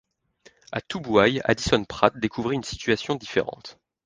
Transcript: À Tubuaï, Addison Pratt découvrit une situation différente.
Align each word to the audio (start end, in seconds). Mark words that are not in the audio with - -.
À 0.71 0.81
Tubuaï, 0.81 1.41
Addison 1.43 1.85
Pratt 1.85 2.17
découvrit 2.17 2.55
une 2.55 2.63
situation 2.63 3.13
différente. 3.13 3.77